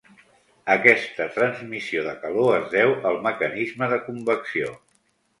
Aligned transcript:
Aquesta 0.75 1.25
transmissió 1.33 2.05
de 2.07 2.15
calor 2.23 2.49
es 2.59 2.65
deu 2.71 2.93
al 3.11 3.19
mecanisme 3.27 3.91
de 3.93 3.99
convecció. 4.07 4.73